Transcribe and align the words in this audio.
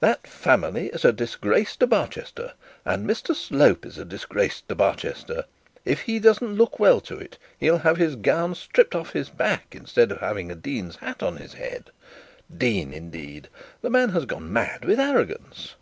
That 0.00 0.26
family 0.26 0.88
is 0.88 1.04
a 1.04 1.12
disgrace 1.12 1.76
to 1.76 1.86
Barchester, 1.86 2.54
and 2.84 3.08
Mr 3.08 3.32
Slope 3.32 3.86
is 3.86 3.96
a 3.96 4.04
disgrace 4.04 4.60
to 4.62 4.74
Barchester! 4.74 5.44
If 5.84 6.00
he 6.00 6.18
doesn't 6.18 6.56
look 6.56 6.80
well 6.80 7.00
to 7.02 7.16
it, 7.20 7.38
he'll 7.58 7.78
have 7.78 7.96
his 7.96 8.16
gown 8.16 8.56
stripped 8.56 8.96
off 8.96 9.12
his 9.12 9.28
back 9.28 9.76
instead 9.76 10.10
of 10.10 10.18
having 10.18 10.50
a 10.50 10.56
dean's 10.56 10.96
hat 10.96 11.22
on 11.22 11.36
his 11.36 11.52
head. 11.52 11.90
Dean, 12.52 12.92
indeed! 12.92 13.46
The 13.80 13.90
man 13.90 14.08
has 14.08 14.24
gone 14.24 14.52
mad 14.52 14.84
with 14.84 14.98
arrogance. 14.98 15.76